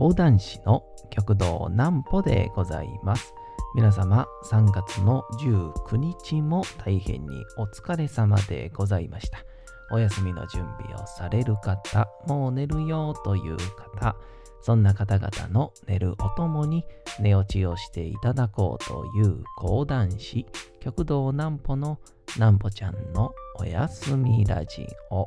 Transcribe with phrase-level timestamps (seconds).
[0.00, 3.34] 講談師の極道南歩でございます。
[3.74, 9.44] 皆様3月の19日も大変にお疲れ様でございました。
[9.92, 14.16] お休みの準備をされる方、もう寝るよという方、
[14.62, 16.86] そんな方々の寝るおともに
[17.20, 20.46] 寝落ちをしていただこうという講談師、
[20.80, 21.98] 極道南歩の
[22.36, 25.26] 南歩ちゃんのおやすみラジオ。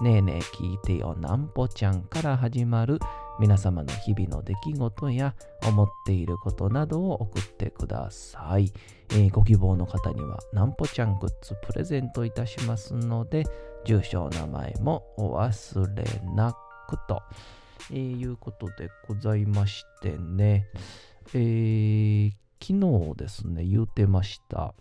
[0.00, 3.00] ねえねえ聞いてよなんぽちゃんから始まる
[3.40, 5.34] 皆様の日々の出来事や
[5.66, 8.72] 思っていることなどを送ってください。
[9.10, 13.44] えーご希望の方にはなんぽちゃんグッズプレゼントいたしますので、
[13.84, 16.04] 住所、名前もお忘れ
[16.34, 16.56] な
[16.88, 17.22] くと、
[17.90, 20.68] えーいうことでございましてね、
[21.34, 24.74] えー昨日ですね、言うてました。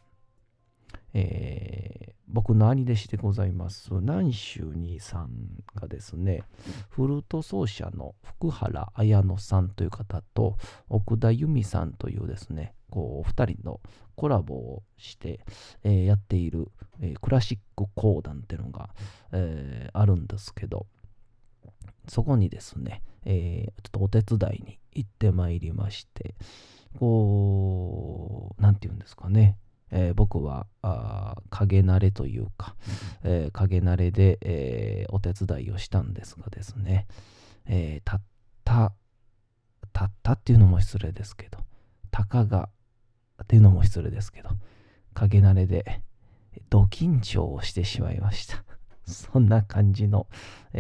[1.14, 3.94] え僕の兄弟子でございます？
[3.94, 5.30] 南州兄さん
[5.76, 6.44] がですね
[6.90, 10.58] フルート奏者の福原綾乃さんという方と
[10.90, 13.80] 奥田由美さんというですねこうお二人の
[14.16, 15.40] コラボをして、
[15.84, 18.90] えーやっている、えークラシック講談っていうのが、
[19.32, 20.86] えーあるんですけど
[22.08, 26.36] そこにですね、えちょっとお手伝いに行ってまいりまして
[27.00, 29.58] こうなんて言うんですかね。
[29.92, 32.76] えー僕はあー影慣れというか、
[33.24, 37.08] えー影慣れで、えーお手伝いをしたんですがですね、
[37.66, 38.22] えーたっ
[38.64, 38.94] た、
[39.94, 41.60] たったっていうのも失礼ですけど、
[42.12, 42.70] たかが
[43.44, 44.50] っていうのも失礼ですけど、
[45.14, 46.02] 影慣れで、
[46.70, 48.64] ド緊張をしてしまいました。
[49.06, 50.28] そんな感じの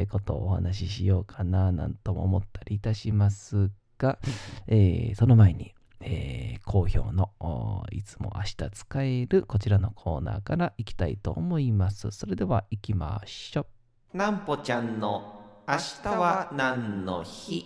[0.09, 4.19] ことをお話ししようかななんとも思ったりいたしますが、
[4.67, 12.11] えーその前に、えー好評のおいつも明日使えるこちらのコーナーからいきたいと思います。
[12.11, 13.67] それでは行きましょ
[14.13, 14.17] う。
[14.17, 17.65] なんぽちゃんの明日は何の日？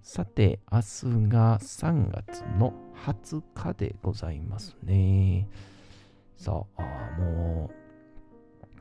[0.00, 0.84] さて、明日
[1.28, 2.72] が3月の
[3.04, 5.48] 20日でございますね。
[6.36, 6.82] さあ、
[7.20, 7.70] も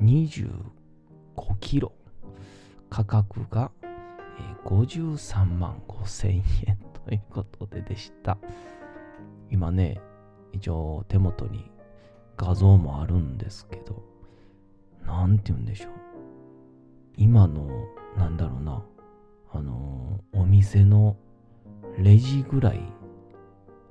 [0.03, 0.51] 25
[1.61, 1.93] キロ。
[2.89, 8.39] 価格が、えー53万5千円 ということででした。
[9.51, 10.01] 今ね、
[10.53, 11.71] 一応手元に
[12.37, 14.03] 画像もあるんですけど、
[15.05, 16.00] なんて言うんでしょう。
[17.17, 17.69] 今の、
[18.17, 18.85] なんだろうな、
[19.53, 21.17] あのお店の
[21.99, 22.81] レジぐらい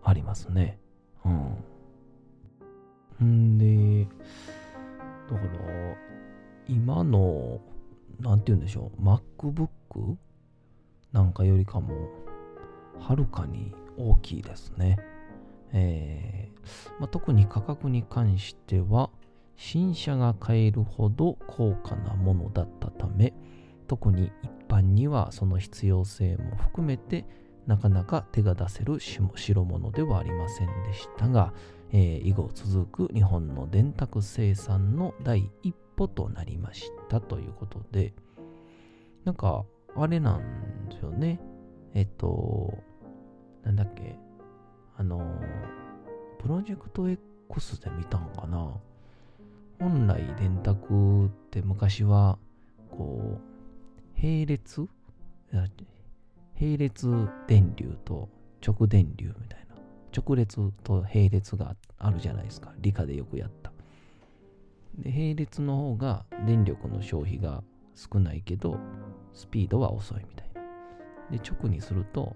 [0.04, 0.80] ありますね。
[3.20, 3.58] うん。
[3.58, 4.08] んで、
[5.30, 5.98] だから、
[6.68, 7.60] 今の、
[8.20, 10.16] なんて言うんでしょう、MacBook
[11.12, 12.10] なんかよりかも、
[13.00, 14.98] はるかに大きいですね。
[15.72, 19.10] えーまあ、特に価格に関しては、
[19.62, 23.34] 新車が買えるほど高価なものだったため、
[23.90, 27.26] 特に一般にはその必要性も含めて
[27.68, 31.54] なかなか手が出せる代物ではありませんでしたが、
[31.92, 38.14] えー、以後続く日本の電卓生産の第一歩となりましたということで、
[39.26, 41.42] なんか、あれなんですよね。
[41.94, 42.82] えっと、
[43.64, 44.18] なんだっけ、
[44.96, 45.20] あの、
[46.40, 48.74] プロジェクト X で見たんかな。
[49.80, 52.38] 本来電卓って昔は、
[52.92, 54.88] こう、並列
[56.60, 58.28] 並列電流と
[58.66, 59.76] 直電流みたいな。
[60.16, 62.74] 直列と並列があるじゃないですか。
[62.80, 63.72] 理科でよくやった。
[64.98, 67.64] で、並列の方が電力の消費が
[67.96, 68.78] 少ないけど、
[69.34, 70.62] スピードは遅いみたいな。
[71.38, 72.36] で、直にすると、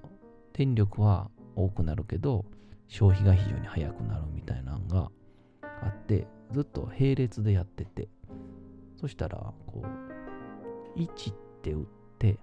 [0.53, 2.45] 電力は多くなるけど、
[2.87, 5.11] 消費が非常に速くなるみたいなのが
[5.81, 8.07] あって、ずっと並列でやってて、
[8.95, 9.83] そしたら、こ
[10.95, 11.85] う、1って打っ
[12.19, 12.37] て、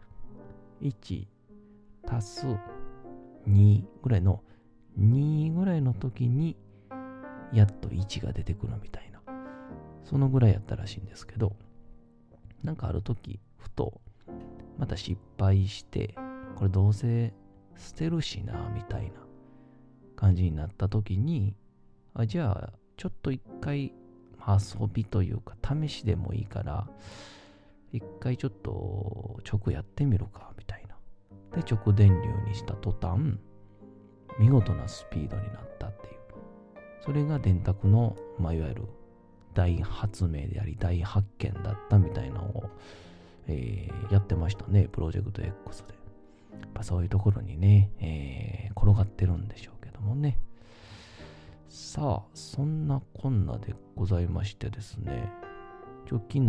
[0.82, 1.26] 1
[2.06, 2.46] 足す
[3.48, 4.42] 2ぐらいの、
[4.98, 6.56] 2ぐらいの時に、
[7.52, 9.20] やっと1が出てくるみたいな。
[10.04, 11.56] そのぐらいやったらしいんですけど、
[12.62, 14.00] なんかある時、ふと、
[14.76, 16.14] また失敗して、
[16.56, 17.32] これどうせ
[17.76, 19.12] 捨てるしな、みたいな
[20.16, 21.54] 感じになった時に、
[22.14, 23.94] あじゃあ、ちょっと一回、
[24.46, 26.88] 遊びというか、試しでもいいから、
[27.92, 31.60] 一回ちょっと直やってみるか、みたいな。
[31.60, 33.38] で、直電流にした途端、
[34.38, 36.20] 見事なスピードになったっていう。
[37.00, 38.82] それが電卓の、まあ、いわゆる
[39.54, 42.70] 大発明であり、大発見だったみたいなのを、
[43.48, 45.94] えー、やってましたね、プロジェクト X で。
[46.60, 50.38] やっぱそういうところにね、えー、転がってるんでしょうけどもね。
[51.70, 55.30] さあ、そんなこんなでございましてですね、
[56.04, 56.40] ちょ昨日、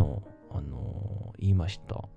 [0.49, 2.09] あのー、言いました、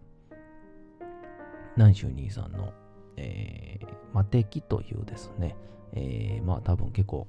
[1.76, 2.72] 南州兄さんの、
[3.18, 5.54] えー、マテキというですね、
[5.92, 7.28] えー、まあ多分結構、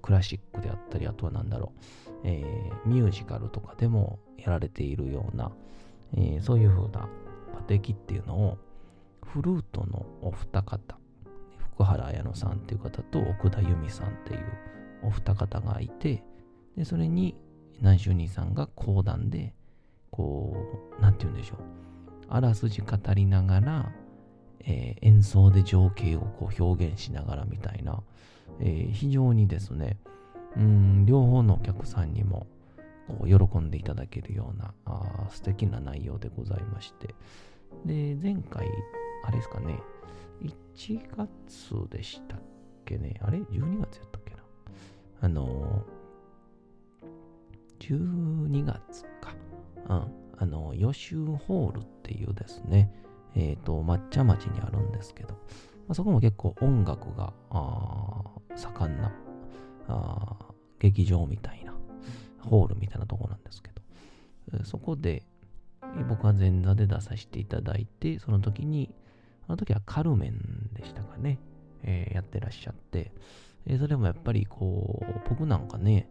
[0.00, 1.74] クラシックであったり、あとは何だろ
[2.16, 5.52] う、えー、ミュージカルとかでもやられているような、
[6.16, 7.10] えー、そういう風な
[7.52, 8.58] パテキっていうのを
[9.22, 10.98] フルートのお二方
[11.74, 14.69] 福原綾乃さんっていう方と奥田由美さんっていう
[15.02, 16.22] お二方がいて
[16.76, 17.36] でそれに
[17.78, 19.54] 南州兄さんが講談で
[20.10, 20.54] こ
[20.98, 21.58] う何て言うんでしょう
[22.28, 23.92] あらすじ語りながら、
[24.60, 28.02] えー、演奏で情景をこう表現しながらみたいな、
[28.60, 29.98] えー、非常にですね
[30.56, 32.46] うん両方のお客さんにも
[33.08, 37.14] こう喜んでいただけるようなあ素敵な内容でございまして。
[37.84, 38.68] で、前回、
[39.24, 39.80] あれですかね、
[40.76, 42.40] 1月でしたっ
[42.84, 44.18] けね、あれ ?12 月やった
[45.20, 45.84] あの
[47.80, 49.34] 12月か。
[49.88, 50.20] うん。
[50.38, 52.90] あの、予習ホールっていうですね、
[53.34, 55.36] えっ、ー、と、抹茶町にあるんですけど、ま
[55.90, 57.34] あ、そこも結構音楽が
[58.56, 59.12] 盛んな
[60.78, 61.74] 劇場みたいな、
[62.38, 63.70] ホールみたいなとこなんですけ
[64.52, 65.24] ど、そこで、
[66.08, 68.94] 僕は前座で出させていただいて、その時に、
[69.46, 71.38] あの時はカルメンでしたかね、
[71.82, 73.12] えー、やってらっしゃって、
[73.66, 76.08] え、それもやっぱりこう、僕なんかね、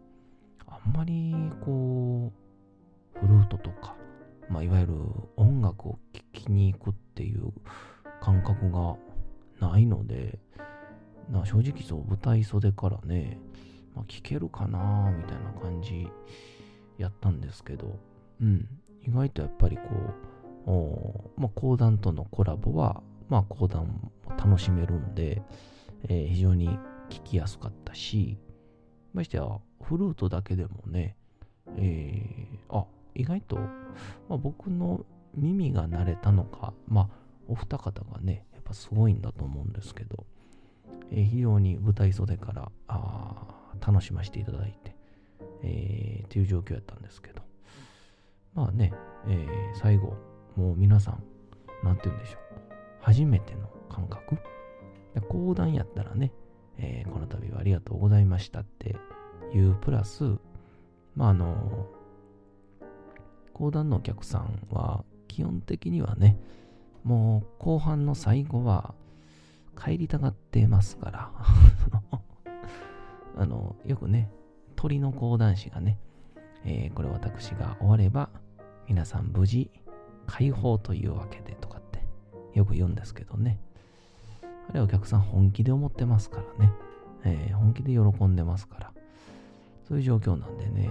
[0.66, 2.32] あんまりこ
[3.14, 3.96] う、フルートとか、
[4.48, 4.94] まあ、いわゆる
[5.36, 7.52] 音楽を聴きに行くっていう
[8.20, 8.96] 感覚が
[9.60, 10.38] ないので、
[11.30, 13.38] な正直そう、舞台袖からね、
[13.94, 16.08] まあ、聞けるかなみたいな感じ
[16.98, 17.98] やったんですけど、
[18.40, 18.66] うん、
[19.02, 20.14] 意外とやっぱりこ
[21.36, 25.42] う、まあ、講談とのコラボは、まあ、講談も楽しめるんで、
[26.08, 26.78] えー、非常に
[27.10, 28.38] 聞きやすかったし、
[29.12, 29.46] ましてや、
[29.82, 31.16] フルートだけでもね、
[31.76, 37.08] えー、あ、意外と、まあ、僕の耳が慣れたのか、まあ、
[37.48, 40.24] お二方がね、やっぱすごいんだと思うんですけど、
[41.10, 44.94] えー、非常に舞台袖からあ楽しませていただいて、
[45.62, 47.42] えー、っていう状況やったんですけど、
[48.54, 48.92] まあね、
[49.26, 50.16] えー、最後、
[50.56, 51.22] もう皆さん、
[51.84, 52.40] なんて言うんでしょう。
[53.00, 54.36] 初めての感覚？
[55.28, 56.32] 講談やったらね、
[56.82, 58.96] えー、この度はありがとうございましたって
[59.52, 60.38] いうプラス、
[61.14, 61.86] まああの、
[63.52, 66.38] 講談のお客さんは基本的にはね、
[67.04, 68.94] もう後半の最後は
[69.78, 71.30] 帰りたがってますから
[73.36, 74.30] あの、よくね、
[74.74, 75.98] 鳥の講談師がね、
[76.64, 78.30] えー、これ私が終われば、
[78.88, 79.70] 皆さん無事
[80.26, 82.02] 解放というわけでとかって
[82.54, 83.60] よく言うんですけどね。
[84.70, 86.72] あれお客さん本気で思ってますからね。
[87.24, 88.92] えー、本気で喜んでますから、
[89.88, 90.90] そういう状況なんでね、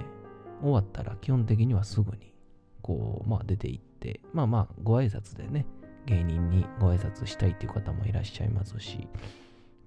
[0.62, 2.34] 終わったら基本的にはすぐに、
[2.82, 5.66] こう、まあ出て行って、まあまあご挨拶でね、
[6.06, 9.08] 芸人にご挨拶したいっていう方もいらっしゃいますし、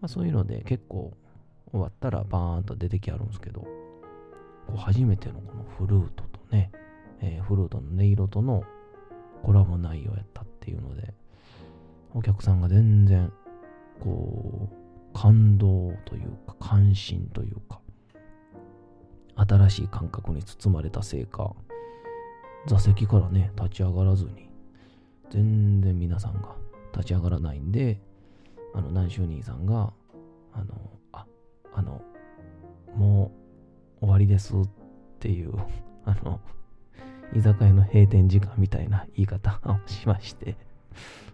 [0.01, 1.13] まあそういうので結構
[1.71, 3.69] 終わったらバーンと出てきあるんですけど、こ
[4.75, 6.73] う初めてのこのフルートとね、
[7.21, 8.65] えー、フルートの音色との
[9.43, 11.13] コラボ内容やったっていうので、
[12.15, 13.33] お客さんが全然、
[14.03, 17.81] こう、感動というか、関心というか、
[19.37, 21.55] 新しい感覚に包まれたせいか、
[22.67, 24.51] 座席からね、立ち上がらずに、
[25.31, 26.57] 全然皆さんが
[26.93, 28.01] 立ち上がらないんで、
[28.75, 29.93] あの、南州兄さんが、
[30.53, 31.27] あの、あ、
[31.73, 32.03] あの、
[32.97, 33.33] も
[34.01, 34.69] う終わりですっ
[35.21, 35.55] ていう
[36.05, 36.41] あの、
[37.35, 40.55] 居酒屋の閉店時間みたいな言い方をしまして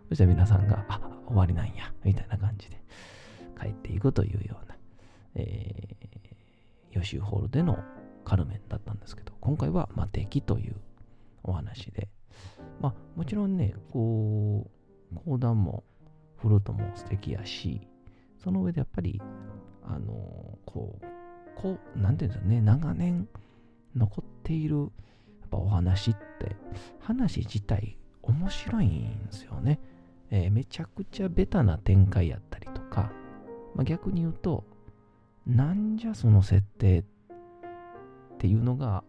[0.09, 2.81] そしたら皆さんが、あ、終わりなんや、みたいな感じで
[3.61, 4.77] 帰っていくというような、
[5.35, 7.79] えー、予習ホールでの
[8.25, 10.77] カルメンだったんですけど、今回は、まあ、敵という
[11.45, 12.09] お話で、
[12.81, 14.71] まあ、もちろんね、こ
[15.13, 15.85] う、講談も
[16.37, 17.87] フルートも素敵やし、
[18.43, 19.21] その上でやっぱり、
[19.85, 21.07] あのこう、
[21.61, 23.29] こう、なんていうんですかね、長年
[23.95, 24.89] 残っているやっ
[25.51, 26.57] ぱお話って、
[27.01, 29.81] 話自体面白いんですよね。
[30.31, 33.11] えー、めちゃくちゃベタな展開やったりとか、
[33.75, 34.65] まあ、逆に言うと、
[35.47, 37.05] なんじゃその設定っ
[38.39, 39.05] ていうのが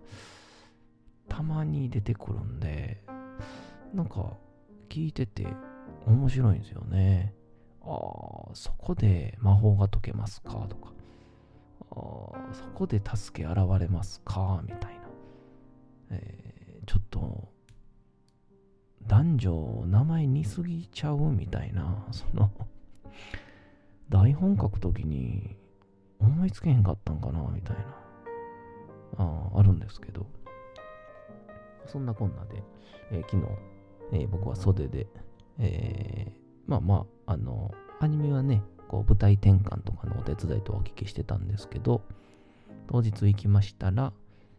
[1.28, 3.04] たまに出てくるんで、
[3.94, 4.34] なんか
[4.88, 5.48] 聞いてて
[6.06, 7.34] 面白いんですよね。
[7.82, 10.68] ああ、そこで魔法が解けますか？
[10.70, 10.94] とか、
[11.92, 11.96] あ
[12.52, 14.62] あそこで助け現れますか？
[14.64, 15.02] みたいな。
[16.12, 17.50] えー、ちょっと
[19.08, 22.52] 男女名前似すぎちゃうみたいな、その
[24.10, 25.56] 台本書くときに
[26.20, 27.84] 思いつけへんかったんかなみたいな、
[29.18, 30.26] ああるんですけど、
[31.86, 32.64] そんなこんなで、
[33.12, 33.44] えー、昨日、
[34.14, 35.08] えー、僕は袖で、
[35.60, 36.32] えー、
[36.68, 42.02] まあまあ、あの、アニメはね、こう舞台転換とかのお手伝いとお聞きしてたんですけど、
[42.88, 44.14] 当日行きましたら、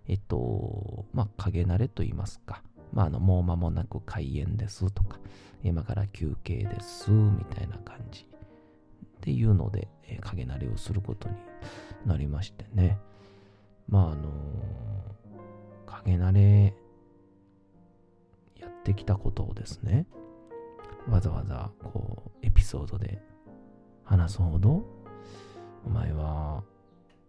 [0.06, 5.18] えっと、まあ、影慣れと言いますか、まあ、あの、もう間もなく開演ですとか、
[5.62, 11.35] 今から休憩ですみたいな感じっていうので、えー、影慣れをすることに
[12.06, 12.99] なりましてね。
[13.88, 16.75] まあ、あのー、影慣れ
[18.56, 20.06] やってきたことをですね、
[21.09, 23.20] わざわざこう、エピソードで
[24.04, 24.85] 話すほど、
[25.85, 26.62] お前は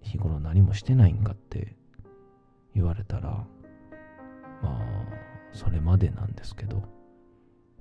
[0.01, 1.75] 日頃何もしてないんかって
[2.73, 3.45] 言われたら、
[4.61, 6.83] まあ、それまでなんですけど、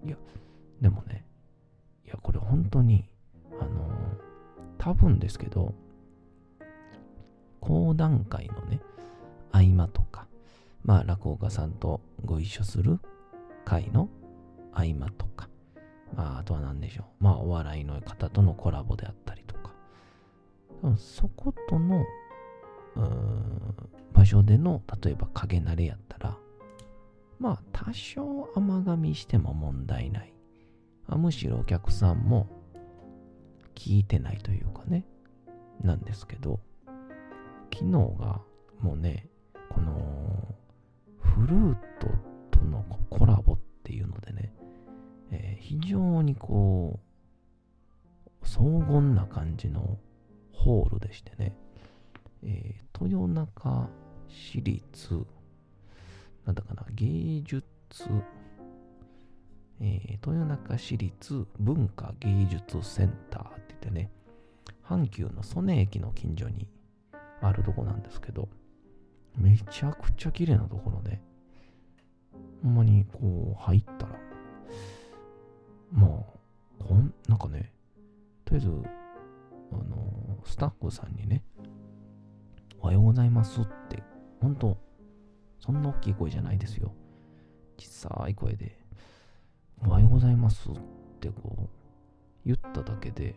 [0.05, 0.17] いや、
[0.81, 1.25] でもね、
[2.07, 3.09] いや、これ本当に、
[3.61, 3.89] あの、
[4.79, 5.75] 多分ですけど、
[7.61, 8.81] 講談会のね、
[9.53, 10.27] 合間とか、
[10.85, 12.99] まあ、落語家さんとご一緒する
[13.65, 14.09] 会の
[14.73, 15.49] 合間とか、
[16.17, 17.25] まあ、あとは何でしょう。
[17.25, 19.73] まあ、お笑いの方とのコラボであったりとか、
[20.97, 22.05] そことの、
[24.13, 26.37] 場所での、例えば影慣れやったら、
[27.41, 30.33] まあ多少甘噛みしても問題ない
[31.09, 31.17] あ。
[31.17, 32.47] むしろお客さんも
[33.75, 35.07] 聞いてないというかね、
[35.83, 36.61] なんですけど、
[37.73, 38.43] 昨日が
[38.81, 39.27] もうね、
[39.71, 40.55] この
[41.19, 42.09] フルート
[42.51, 44.53] とのコラボっていうのでね、
[45.31, 47.01] えー、非常にこ
[48.43, 49.99] う、荘厳な感じの
[50.53, 51.57] ホールでしてね、
[52.43, 53.89] えー、豊中
[54.29, 55.25] 市立、
[56.47, 57.65] なんだかな、芸術、
[59.81, 64.11] えー、豊中市立文化芸術センターって言ってね、
[64.85, 66.69] 阪急の曽根駅の近所に
[67.41, 68.49] あるとこなんですけど、
[69.37, 71.21] めちゃくちゃ綺麗なところで、
[72.63, 74.19] ほんまにこう入ったら、
[75.93, 76.11] まあ、
[76.85, 77.73] こん、なんかね、
[78.45, 78.69] とりあえず、
[79.73, 81.43] あの、スタッフさんにね、
[82.81, 84.03] おはようございますって、
[84.41, 84.77] 本当
[85.61, 86.93] そんな大きい声じゃないですよ。
[87.79, 88.79] 小さい声で、
[89.87, 90.73] おはようございますっ
[91.21, 91.69] てこう、
[92.45, 93.37] 言っただけで、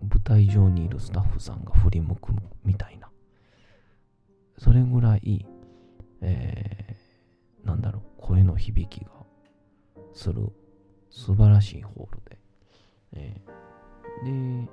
[0.00, 2.32] 舞台上にいるスタッフさんが振り向く
[2.64, 3.08] みたいな。
[4.58, 5.46] それぐらい、
[6.20, 9.10] えー、なんだろう、声の響きが
[10.12, 10.52] する
[11.10, 12.38] 素晴らしいホールで。
[13.12, 14.70] えー、で、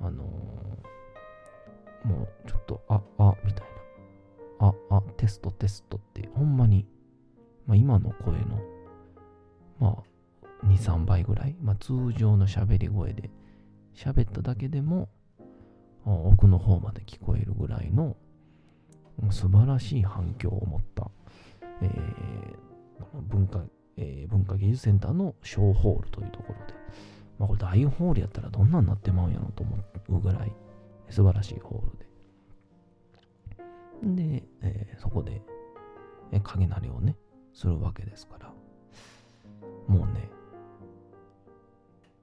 [0.00, 0.24] あの
[5.28, 6.86] テストテストって、ほんまに、
[7.66, 8.62] まあ今の声の、
[9.78, 13.30] まあ、2、3倍ぐらい、まあ通常の喋り声で
[13.94, 15.10] 喋っただけでも、
[16.06, 18.16] 奥の方まで聞こえるぐらいの
[19.30, 21.10] 素晴らしい反響を持った、
[21.82, 23.62] えー、文化、
[23.98, 26.74] えー、文化芸術センターの小ホールというところで、
[27.38, 29.76] まあ、これ大ホールやったらどんなになってまうんやろと思
[30.08, 30.52] うぐらい
[31.10, 32.07] 素晴らしいホールで。
[34.02, 35.42] で、えー、そこで、
[36.30, 37.16] え影慣れをね、
[37.52, 38.52] するわけですから、
[39.86, 40.30] もうね、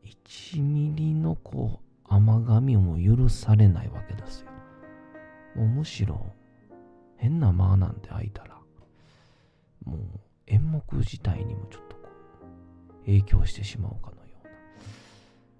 [0.04, 4.52] 1ミリのこう、甘噛みも許されないわけですよ。
[5.56, 6.26] もうむしろ、
[7.18, 8.56] 変な間なんて開いたら、
[9.84, 10.00] もう
[10.48, 12.02] 演目自体にもちょっとこ
[13.04, 14.52] う、影響してしまうかのような、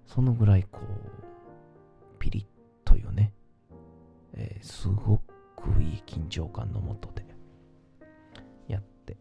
[0.06, 2.46] そのぐらいこう、ピリッ
[2.84, 3.32] というね、
[4.34, 5.35] えー、すごく
[5.80, 7.26] いい緊張感のもとで
[8.68, 9.16] やって、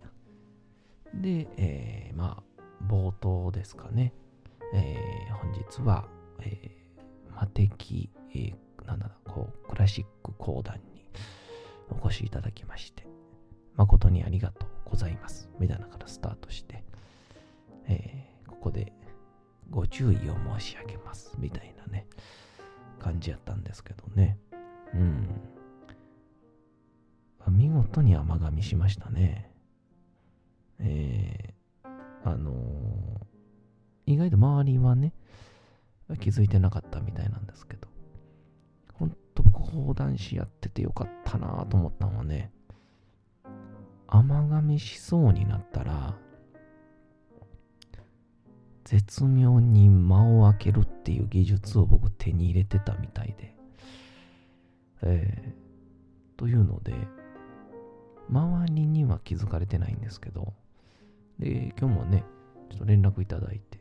[1.13, 4.13] で、えー、まあ、冒頭ですかね、
[4.73, 6.05] えー、本日は、
[6.41, 11.09] えー、魔的、えー、なんだこう、クラシック講談に
[11.89, 13.05] お越しいただきまして、
[13.75, 15.49] 誠にありがとうございます。
[15.59, 16.83] みたいなからスタートして、
[17.87, 18.93] えー、ここで
[19.69, 21.35] ご注意を申し上げます。
[21.37, 22.07] みたいなね、
[22.99, 24.37] 感じやったんですけどね。
[24.93, 25.27] うん。
[27.51, 29.51] 見事に甘噛みしましたね。
[30.79, 31.89] えー、
[32.23, 35.13] あのー、意外と周りはね、
[36.19, 37.87] 気づいてなかったみたいなんですけど、
[38.93, 42.51] ほんと講談師やっててよかったなと思ったのはね、
[44.07, 46.15] 甘噛みしそうになったら、
[48.83, 53.55] 絶妙に間を空けるっていう技術を僕手に入れてたみたいで、
[55.01, 56.93] えー、というので、
[58.29, 60.53] 周りには気づかれてないんですけど、
[61.39, 62.23] で、今日もね、
[62.69, 63.79] ちょっと連絡いただいて、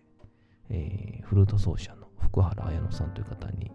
[0.70, 3.72] えー、フルート奏者の福原綾乃さんという方に、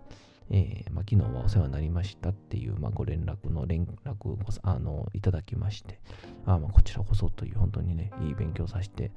[0.51, 5.99] えーまあ、昨日はお世話になりましたっていう、まあ、ご連絡の連絡あのいただきまして、
[6.45, 9.11] あまあこちらこそという本当にね、いい勉強させて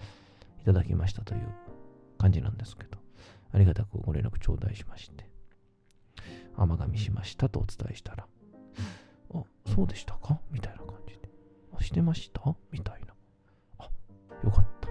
[0.60, 1.48] いただきましたという
[2.18, 2.98] 感じなんですけど、
[3.52, 5.26] ありがたくご連絡頂戴しまして、
[6.56, 8.26] 甘噛みしましたとお伝えしたら、
[9.34, 9.42] あ、
[9.74, 10.38] そうでしたか？
[10.50, 10.91] みたいな感じ。
[11.82, 12.54] してました？
[12.70, 13.14] みたいな。
[13.78, 13.90] あ、
[14.44, 14.88] よかった。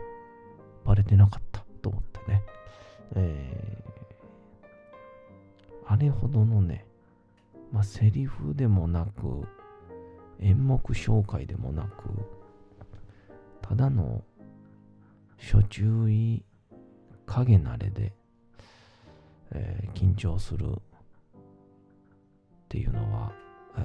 [0.86, 2.44] バレてなかったと思ってね。
[3.16, 6.86] えー、あれほどのね、
[7.72, 9.48] まあ、セリフでもなく、
[10.40, 12.10] 演目紹介でもなく、
[13.62, 14.24] ただの
[15.38, 16.44] 初注意
[17.26, 18.14] 影慣れで、
[19.52, 20.74] えー、緊張するっ
[22.70, 23.32] ていうのは、
[23.78, 23.84] えー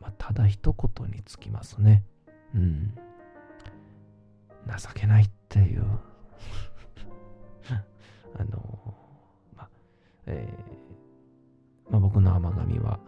[0.00, 2.04] まあ、ただ一言につきますね。
[2.54, 2.94] うん。
[4.78, 5.84] 情けないっていう。
[8.36, 8.94] あの
[9.56, 9.70] まあ、
[10.26, 12.98] えー、まあ、僕の甘神は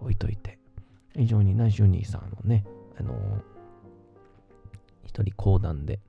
[0.00, 0.58] 置いといて、
[1.14, 2.64] 非常にナジュニーさんのね、
[2.98, 3.42] あの
[5.04, 6.00] 一人講談で、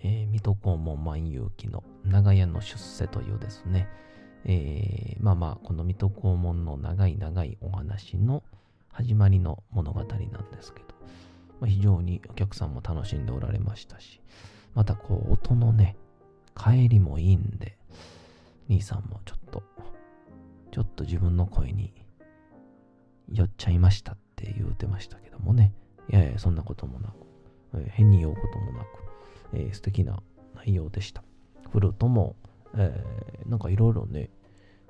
[0.00, 3.88] えー、水戸黄門万有記の長屋の出世というですね、
[4.44, 8.42] えー、まあまあ、この水戸黄門の長い長いお話の
[8.88, 10.08] 始まりの物語なん
[10.50, 10.95] ですけど、
[11.60, 14.20] まあ、非常にお客さんも楽しんでおられましたし、
[14.74, 15.96] またこう、音のね、
[16.56, 17.76] 帰りもいいんで、
[18.68, 19.62] 兄さんもちょっと、
[20.72, 21.92] ちょっと自分の声に
[23.32, 25.72] 酔っちゃいましたって言うてましたけどもね。
[26.08, 27.14] いやいや、そんなこともなく、
[27.74, 28.86] えー、変に酔うこともなく、
[29.54, 30.22] えー、素敵な
[30.54, 31.22] 内容でした。
[31.70, 32.36] フルートも、
[32.76, 34.30] えー、なんかいろいろね、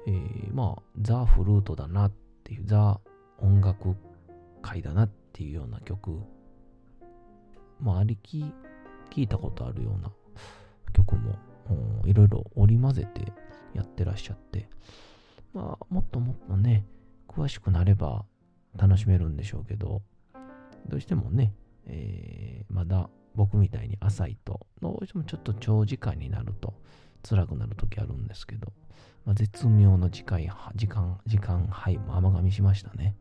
[0.06, 2.12] えー、まあ、ザ・フルートだなっ
[2.44, 3.00] ていう、ザ・
[3.38, 3.96] 音楽
[4.62, 6.20] 界だなっていうような曲、
[7.80, 8.44] まあ、ありき、
[9.10, 10.10] 聞いたことあるような
[10.92, 11.36] 曲も
[12.04, 13.32] いろいろ織り交ぜて
[13.74, 14.68] やってらっしゃって、
[15.52, 16.84] まあ、もっともっとね、
[17.28, 18.24] 詳しくなれば
[18.76, 20.02] 楽しめるんでしょうけど、
[20.86, 21.54] どうしてもね、
[21.86, 26.74] えー、まだ僕みたいに浅いと、どうしてもちょっと長時間になると
[27.28, 28.72] 辛くなる時あるんですけど、
[29.24, 30.40] まあ、絶妙の時間、
[30.74, 33.16] 時間、時間配も甘噛みしましたね。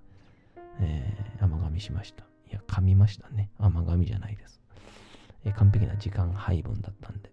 [0.80, 2.26] えー、甘噛みしました。
[2.50, 3.50] いや、噛みましたね。
[3.58, 4.62] 甘噛みじゃないです。
[5.46, 7.32] え、完璧な時間配分だったんで。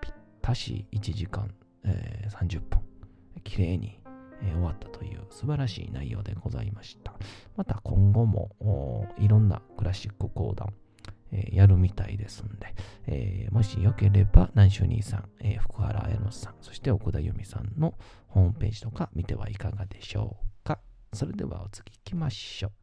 [0.00, 1.52] ぴったし1時間、
[1.84, 2.80] えー、30分、
[3.44, 4.00] きれいに、
[4.42, 7.12] えー、終わったという素晴らしい内容でございました。
[7.56, 8.50] また今後も
[9.18, 10.74] いろんなクラシック講談、
[11.32, 12.74] えー、やるみたいですんで、
[13.06, 17.94] え、もしよければ南州兄さん、え、福原綾乃さん、そして奥田由美さんの
[18.28, 20.80] ホームページとか見てはいかがでしょうか。
[21.12, 22.79] それではお次行きましょう。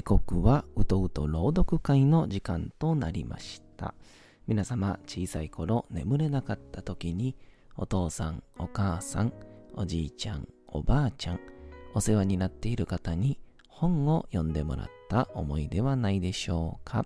[0.00, 3.92] 時刻はうとうと朗読会の時間となりました。
[4.46, 7.36] 皆様、小さい頃眠れなかった時に、
[7.76, 9.32] お父さん、お母さん、
[9.74, 11.40] おじいちゃん、おばあちゃん、
[11.92, 17.04] お世話になっている方に本を読んでもらった思いではないでしょうか？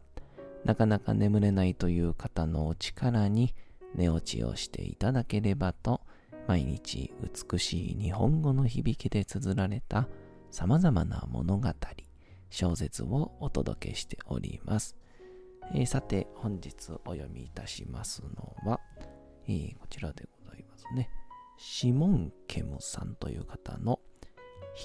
[0.65, 3.57] なかなか眠れないという方のお力に
[3.97, 6.01] 寝落ちをしていただければと、
[6.47, 7.13] 毎日
[7.51, 10.07] 美しい日本語の響きで綴られた
[10.53, 11.69] 様々な物語、
[12.55, 14.97] 小説をお届けしております。
[15.75, 18.79] えー、さて、本日お読みいたしますのは、
[19.49, 21.11] えー、こちらでございますね。
[21.59, 23.99] シモン・ケムさんという方の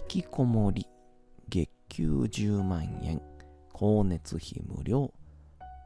[0.01, 0.88] 引きこもり
[1.47, 3.21] 月給10万円
[3.71, 5.13] 光熱費無料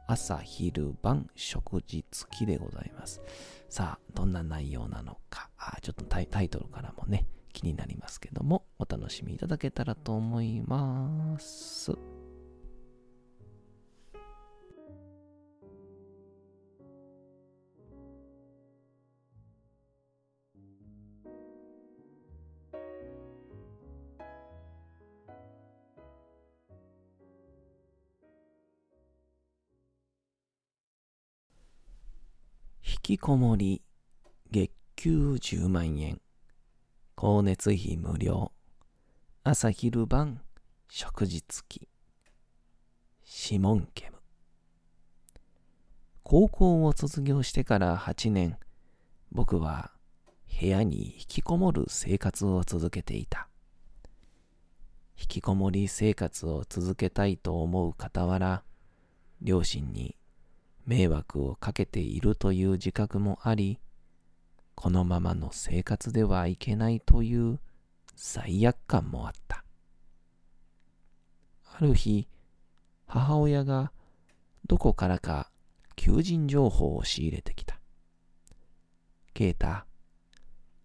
[0.06, 3.20] 朝昼晩食事付きでございます。
[3.68, 11.92] さあ、どんな内容なのか、あちょっとタイトルからもね、気になりますけども、お楽しみいただけたらと思います。
[32.86, 33.82] 引きこもり
[34.50, 36.20] 月給10万円
[37.16, 38.50] 光熱費無料
[39.46, 40.40] 朝昼晩
[40.88, 41.88] 食事付き。
[43.24, 44.16] シモンケム。
[46.22, 48.56] 高校を卒業してから8年
[49.30, 49.90] 僕は
[50.58, 53.48] 部屋に引きこもる生活を続けていた。
[55.20, 58.62] 引きこもり生活を続けたいと思う傍ら
[59.42, 60.16] 両親に
[60.86, 63.78] 迷惑をかけているという自覚もあり、
[64.74, 67.60] このままの生活ではいけないという
[68.16, 69.64] 罪悪感もあった。
[71.76, 72.28] ある日、
[73.06, 73.92] 母親が
[74.66, 75.50] どこからか
[75.96, 77.80] 求人情報を仕入れてきた。
[79.32, 79.86] ケイタ、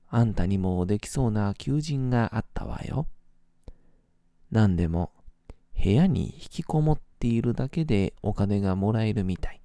[0.10, 3.08] あんたにもできそうな求人があったわよ。
[4.52, 5.12] 何でも
[5.82, 9.62] 部屋に引きこもっているだけでお金がもらえるみたい。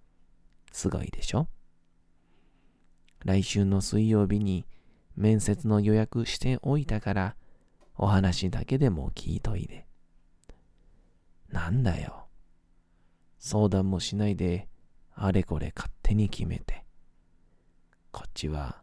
[0.70, 1.48] すごいでしょ？
[3.24, 4.66] 来週の水曜日に
[5.16, 7.36] 面接の予約しておいたから
[7.96, 9.86] お話だけでも聞いといで。
[11.50, 12.26] なんだよ。
[13.38, 14.68] 相談もしないで
[15.14, 16.84] あれこれ勝手に決めて。
[18.10, 18.82] こっちは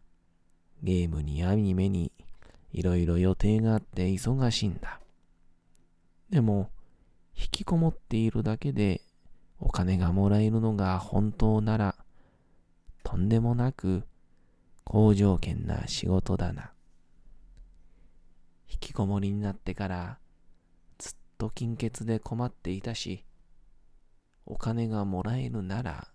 [0.84, 2.12] ゲームにアニメに
[2.71, 5.00] いろいろ予定があって忙しいんだ。
[6.30, 6.69] でも
[7.36, 9.02] 引きこもっているだけで
[9.60, 11.95] お金がもらえるのが本当なら、
[13.04, 14.04] とんでもなく
[14.84, 16.71] 好条件な仕事だな。
[18.72, 20.20] 引きこもりになってから
[20.98, 23.26] ずっと金欠で困っていたし、
[24.46, 26.08] お金がもらえるなら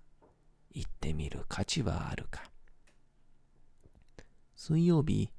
[0.72, 2.42] 行ってみる価値はあるか。
[4.56, 5.30] 水曜日、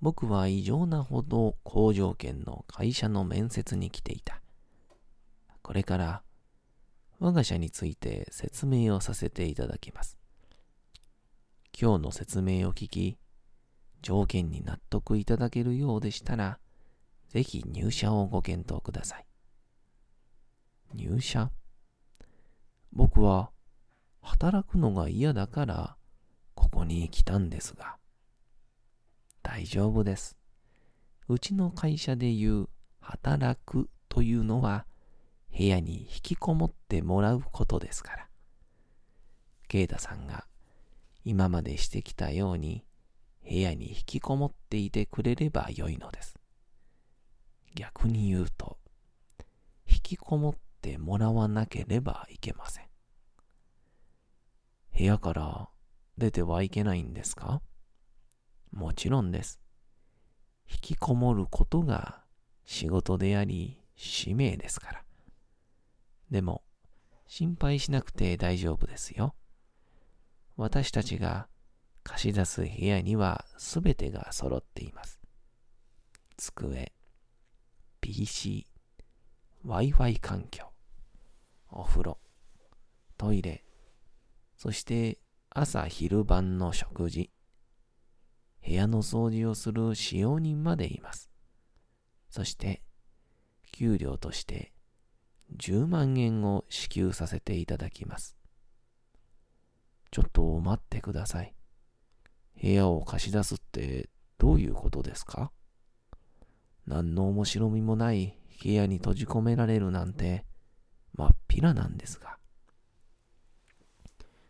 [0.00, 4.40] 僕は異常なほど好条件の会社の面接に来ていた。
[5.62, 6.22] これから
[7.18, 10.18] 我が社について説明をさせていただきます。
[11.80, 13.18] 今日の説明を聞き、
[14.02, 16.58] 条件に納得いただけるようでしたら、
[17.28, 19.26] ぜひ入社をご検討ください。
[20.94, 21.50] 入社？
[22.92, 23.50] 僕は
[24.22, 25.96] 働くのが嫌だから
[26.54, 27.96] ここに来たんですが。
[29.42, 30.36] 大丈夫です。
[31.28, 32.68] うちの会社で言う
[33.00, 34.86] 働くというのは
[35.56, 38.28] 部屋に引きこもってもらうことですから。
[39.68, 40.46] ケイタさんが
[41.24, 42.84] 今までしてきたように
[43.48, 46.38] 部屋に引きこもっていてくれればよいのです。
[47.74, 48.78] 逆に言うと、
[49.86, 52.84] 引きこもってもらわなければいけません。
[54.96, 55.68] 部屋から
[56.18, 57.62] 出てはいけないんですか？
[58.70, 59.60] もちろんです。
[60.70, 62.22] 引きこもることが
[62.66, 65.04] 仕事であり使命ですから。
[66.30, 66.62] でも、
[67.26, 69.34] 心配しなくて大丈夫ですよ。
[70.56, 71.48] 私たちが
[72.08, 75.20] 貸し出す部屋にはすべてが揃っています。
[76.38, 76.92] 机、
[78.00, 78.66] PC、
[79.66, 80.64] Wi-Fi 環境、
[81.70, 82.18] お風呂、
[83.18, 83.62] トイレ、
[84.56, 85.18] そして
[85.50, 87.30] 朝昼晩の食事、
[88.66, 91.28] 部屋の掃除をする使用人までいます。
[92.30, 92.82] そして、
[93.72, 94.72] 給料として
[95.56, 98.36] 10万円を支給させていただきます。
[100.10, 101.57] ちょっと待ってください。
[102.60, 105.50] 部屋を貸し出すってどういうことですか？
[106.86, 110.44] 何の面白みもない部屋に閉じ込められるなんて、
[111.14, 112.38] まっぴらなんですが。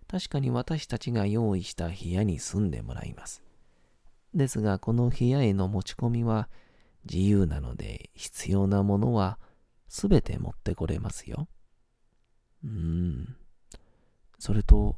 [0.06, 3.42] 確かに私たちが用意した部屋に住んでもらいます。
[4.34, 6.48] ですが、この部屋への持ち込みは
[7.04, 9.38] 自由なので、必要なものは
[9.88, 11.48] すべて持ってこれますよ。
[12.64, 13.36] うーん。
[14.38, 14.96] それと、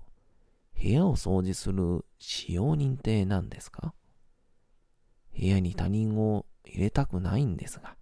[0.83, 3.93] 部屋を掃除する使用人って何ですか？
[5.39, 7.97] 部屋に他人を入れたくないんですが。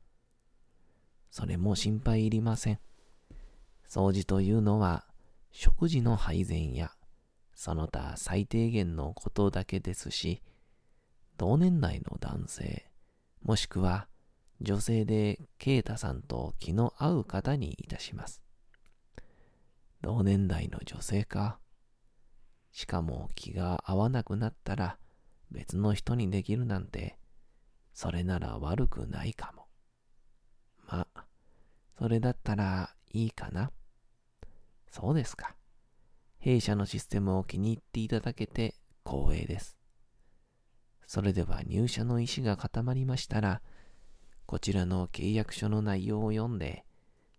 [1.31, 2.79] それも心配いりません。
[3.89, 5.05] 掃除というのは
[5.51, 6.93] 食事の配膳や
[7.55, 10.43] その他最低限のことだけですし、
[11.37, 12.89] 同年代の男性、
[13.43, 14.07] もしくは
[14.61, 18.41] 女性でケイタさんと気の合う方にいたします。
[20.01, 21.59] 同年代の女性か。
[22.73, 24.99] しかも気が合わなくなったら
[25.51, 27.19] 別の人にできるなんて、
[27.93, 29.67] それなら悪くないかも。
[30.87, 31.07] ま、
[31.99, 33.71] それだったらいいかな。
[34.91, 35.55] そうですか。
[36.39, 39.77] 弊社のシステムを気に入っていただけて光栄です。
[41.07, 43.63] それでは入社の意思が固まりましたら、
[44.47, 46.85] こちらの契約書の内容を読んで、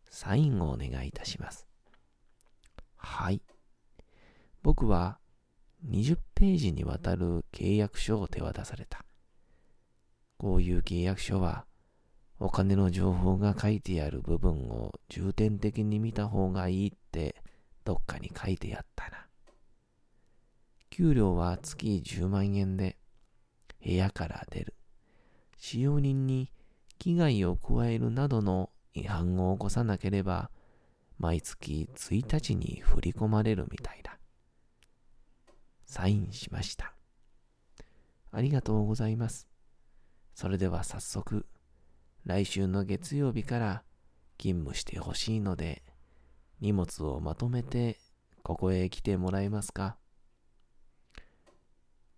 [0.10, 1.68] サインをお願いいたします。
[2.98, 3.42] はい。
[4.62, 5.20] 僕は
[5.88, 9.06] 20ページにわたる契約書を手渡された。
[10.38, 11.66] こういう契約書は、
[12.40, 17.36] お金の情報が書いてある部分を重点的に見た方がいいって
[17.84, 19.28] どっかに書いてあったな。
[20.90, 22.98] 給料は月10万円で、
[23.84, 24.76] 部屋から出る。
[25.58, 26.52] 使用人に
[26.98, 30.52] 危害を加えるなどの違反を起こさなければ、
[31.18, 34.19] 毎月1日に振り込まれるみたいだ。
[35.90, 36.94] サインしました。
[38.32, 39.48] ありがとうございます。
[40.36, 41.48] それでは早速、
[42.26, 43.84] 来週の月曜日から
[44.38, 45.82] 勤務してほしいので、
[46.62, 47.98] 荷物をまとめて
[48.44, 49.98] ここへ来てもらえますか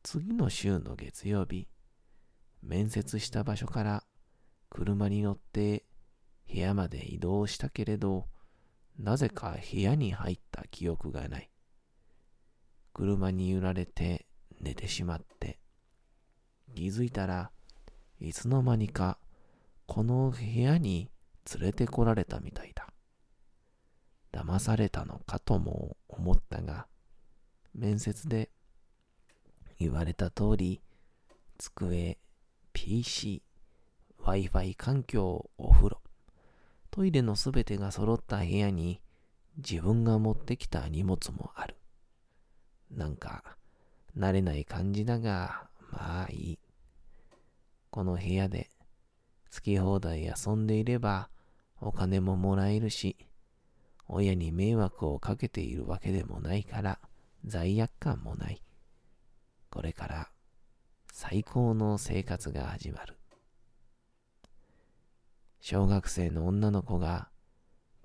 [0.04, 1.70] 次の週の月曜日、
[2.62, 4.04] 面接した場所から
[4.70, 5.86] 車に乗って
[6.52, 8.28] 部屋まで移動したけれど、
[9.00, 11.51] なぜか部屋に入った記憶がない。
[12.94, 14.26] 車に揺られて
[14.60, 15.60] 寝てしまって、
[16.76, 17.52] 気づいたら
[18.20, 19.18] いつの間にか
[19.88, 21.10] この部屋に
[21.54, 22.88] 連れてこられたみたいだ。
[24.32, 26.88] 騙されたのかとも思ったが、
[27.76, 28.50] 面接で
[29.80, 30.82] 言われた通り、
[31.58, 32.18] 机、
[32.72, 33.42] PC、
[34.24, 36.02] Wi-Fi 環境、お風呂、
[36.92, 39.02] トイレのすべてが揃った部屋に
[39.58, 41.76] 自分が持ってきた荷物もある。
[42.96, 43.44] なんか、
[44.18, 46.60] 慣れない感じだが、まあいい。
[47.90, 48.70] この部屋で
[49.54, 51.30] 好き放題遊んでいれば
[51.82, 53.18] お金ももらえるし、
[54.08, 57.00] 親に迷惑をかけているわけでもないから
[57.46, 58.62] 罪悪感もない。
[59.70, 60.30] これから
[61.12, 63.18] 最高の生活が始まる。
[65.60, 67.30] 小学生の女の子が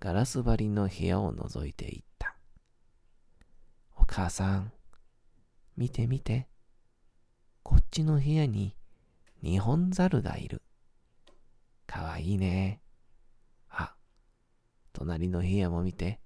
[0.01, 2.37] ガラス張りの部屋を覗いていった。
[3.97, 4.73] お母さん、
[5.77, 6.49] 見て見て。
[7.63, 8.77] こっちの部屋に
[9.43, 10.63] 日本猿がいる。
[11.87, 12.81] かわいいね。
[13.69, 13.95] あ
[14.93, 16.21] 隣の部屋も見て、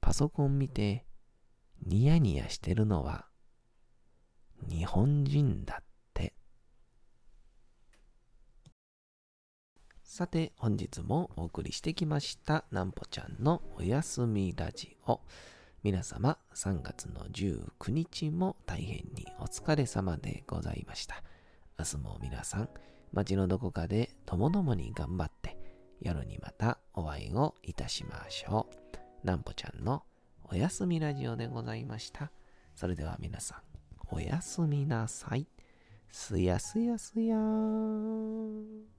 [0.00, 1.06] パソコン見て、
[1.86, 3.26] ニヤニヤしてるのは、
[4.68, 6.34] 日本人だって。
[10.02, 15.20] さて、本日もお送りしてきました、なんぽちゃんのおやすみラジオ。
[15.84, 21.22] 皆様、3月の19日も大変にお疲れ様でございました。
[21.78, 22.70] 明日も皆さん、
[23.12, 25.58] 街のどこかでともどもに頑張って、
[26.00, 28.66] 夜にまたお会いをいたしましょ
[29.22, 29.26] う。
[29.26, 30.04] なんぽちゃんの
[30.50, 32.32] おやすみラジオでございました。
[32.74, 33.58] それでは皆さん、
[34.10, 35.46] おやすみなさい。
[36.10, 38.93] すやすやすやーん。